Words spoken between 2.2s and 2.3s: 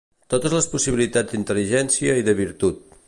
i